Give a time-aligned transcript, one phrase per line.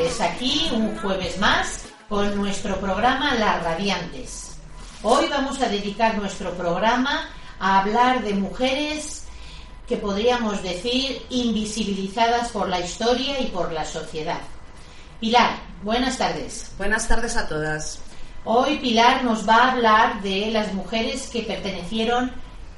[0.00, 4.52] tardes, aquí un jueves más con nuestro programa Las Radiantes.
[5.02, 9.24] Hoy vamos a dedicar nuestro programa a hablar de mujeres
[9.86, 14.40] que podríamos decir invisibilizadas por la historia y por la sociedad.
[15.20, 16.72] Pilar, buenas tardes.
[16.78, 17.98] Buenas tardes a todas.
[18.44, 22.32] Hoy Pilar nos va a hablar de las mujeres que pertenecieron,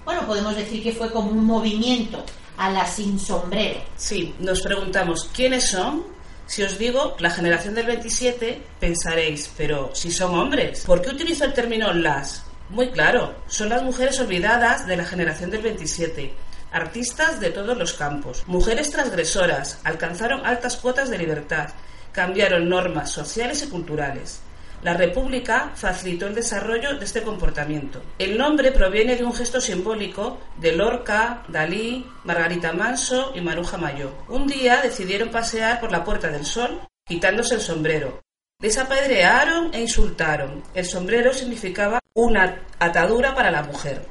[0.05, 2.25] bueno, podemos decir que fue como un movimiento
[2.57, 3.81] a la sin sombrero.
[3.97, 6.22] Sí, nos preguntamos quiénes son.
[6.53, 11.47] Si os digo la generación del 27, pensaréis, pero si son hombres, ¿por qué utilizo
[11.47, 12.45] el término las?
[12.69, 16.35] Muy claro, son las mujeres olvidadas de la generación del 27.
[16.71, 21.71] Artistas de todos los campos, mujeres transgresoras, alcanzaron altas cuotas de libertad,
[22.13, 24.41] cambiaron normas sociales y culturales.
[24.83, 28.03] La República facilitó el desarrollo de este comportamiento.
[28.19, 34.11] El nombre proviene de un gesto simbólico de Lorca, Dalí, Margarita Manso y Maruja Mayo.
[34.29, 38.23] Un día decidieron pasear por la Puerta del Sol quitándose el sombrero.
[38.61, 40.65] Les apedrearon e insultaron.
[40.75, 44.05] El sombrero significaba una atadura para la mujer.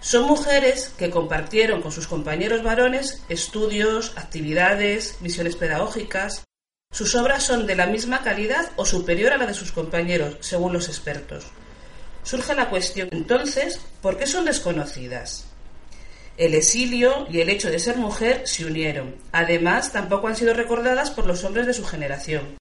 [0.00, 6.44] Son mujeres que compartieron con sus compañeros varones estudios, actividades, misiones pedagógicas,
[6.94, 10.72] sus obras son de la misma calidad o superior a la de sus compañeros, según
[10.72, 11.44] los expertos.
[12.22, 15.44] Surge la cuestión, entonces, ¿por qué son desconocidas?
[16.36, 19.16] El exilio y el hecho de ser mujer se unieron.
[19.32, 22.58] Además, tampoco han sido recordadas por los hombres de su generación.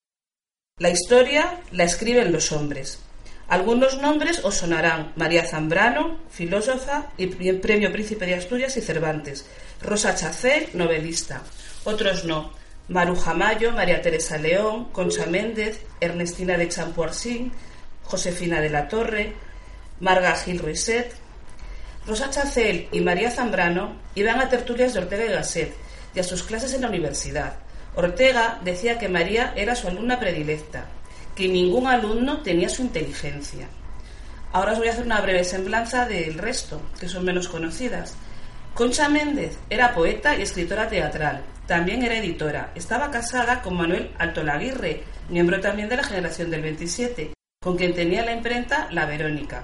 [0.79, 3.03] La historia la escriben los hombres.
[3.47, 9.45] Algunos nombres os sonarán María Zambrano, filósofa y premio Príncipe de Asturias y Cervantes,
[9.79, 11.43] Rosa Chacel, novelista.
[11.83, 17.51] Otros no, Maruja Mayo, María Teresa León, Concha Méndez, Ernestina de Champoarsín,
[18.03, 19.33] Josefina de la Torre,
[20.01, 21.15] Marga Gil Ruiset.
[22.05, 25.73] Rosa Chacel y María Zambrano iban a tertulias de Ortega y Gasset
[26.13, 27.53] y a sus clases en la universidad.
[27.95, 30.85] Ortega decía que María era su alumna predilecta,
[31.35, 33.67] que ningún alumno tenía su inteligencia.
[34.51, 38.15] Ahora os voy a hacer una breve semblanza del resto, que son menos conocidas.
[38.73, 41.43] Concha Méndez era poeta y escritora teatral.
[41.67, 42.71] También era editora.
[42.73, 48.25] Estaba casada con Manuel Altolaguirre, miembro también de la generación del 27, con quien tenía
[48.25, 49.61] la imprenta La Verónica.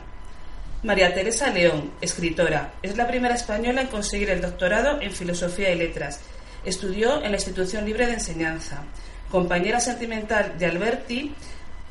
[0.83, 5.79] María Teresa León, escritora, es la primera española en conseguir el doctorado en Filosofía y
[5.79, 6.19] Letras.
[6.63, 8.83] Estudió en la Institución Libre de Enseñanza.
[9.31, 11.33] Compañera sentimental de Alberti,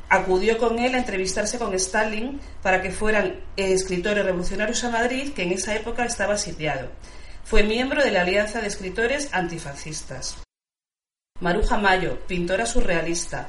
[0.08, 5.42] acudió con él a entrevistarse con Stalin para que fueran escritores revolucionarios a Madrid, que
[5.42, 6.88] en esa época estaba sitiado.
[7.44, 10.38] Fue miembro de la Alianza de Escritores Antifascistas.
[11.40, 13.48] Maruja Mayo, pintora surrealista.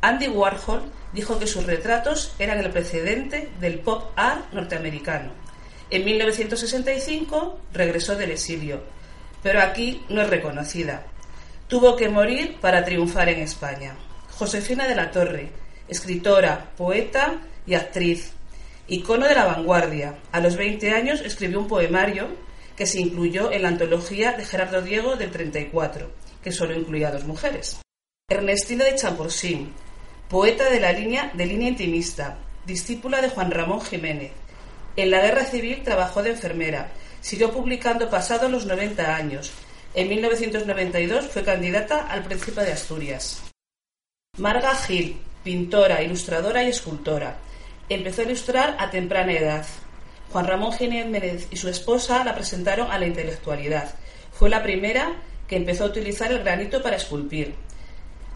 [0.00, 5.32] Andy Warhol dijo que sus retratos eran el precedente del pop art norteamericano.
[5.90, 8.82] En 1965 regresó del exilio,
[9.42, 11.04] pero aquí no es reconocida.
[11.66, 13.94] Tuvo que morir para triunfar en España.
[14.30, 15.50] Josefina de la Torre,
[15.88, 18.32] escritora, poeta y actriz,
[18.86, 20.18] icono de la vanguardia.
[20.32, 22.28] A los 20 años escribió un poemario
[22.76, 26.10] que se incluyó en la antología de Gerardo Diego del 34,
[26.42, 27.80] que solo incluía a dos mujeres.
[28.28, 29.72] Ernestina de Champorsín,
[30.28, 34.32] poeta de la línea de línea intimista, discípula de Juan Ramón Jiménez.
[34.96, 39.52] En la guerra civil trabajó de enfermera, siguió publicando pasados los 90 años.
[39.94, 43.42] En 1992 fue candidata al Príncipe de Asturias.
[44.36, 47.36] Marga Gil, pintora, ilustradora y escultora.
[47.88, 49.66] Empezó a ilustrar a temprana edad.
[50.30, 53.94] Juan Ramón Jiménez y su esposa la presentaron a la intelectualidad.
[54.32, 55.14] Fue la primera
[55.48, 57.54] que empezó a utilizar el granito para esculpir.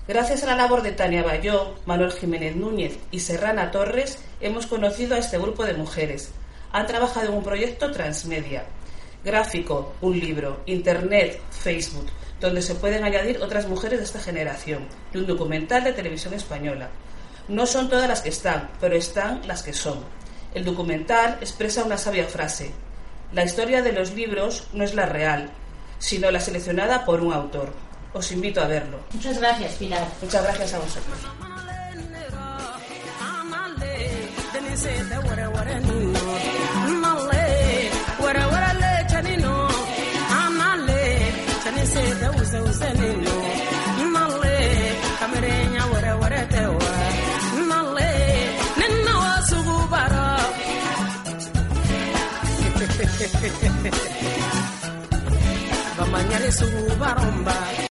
[0.08, 5.14] Gracias a la labor de Tania Bayó, Manuel Jiménez Núñez y Serrana Torres, hemos conocido
[5.14, 6.32] a este grupo de mujeres.
[6.72, 8.64] Han trabajado en un proyecto transmedia.
[9.24, 12.06] Gráfico, un libro, Internet, Facebook,
[12.40, 16.88] donde se pueden añadir otras mujeres de esta generación, y un documental de televisión española.
[17.48, 20.00] No son todas las que están, pero están las que son.
[20.54, 22.72] El documental expresa una sabia frase.
[23.32, 25.50] La historia de los libros no es la real,
[25.98, 27.72] sino la seleccionada por un autor.
[28.12, 28.98] Os invito a verlo.
[29.12, 30.06] Muchas gracias, Pilar.
[30.20, 31.18] Muchas gracias a vosotros.
[56.52, 57.72] suba rumba.